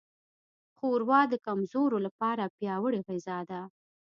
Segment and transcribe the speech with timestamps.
[0.77, 3.61] ښوروا د کمزورو لپاره پیاوړې غذا ده.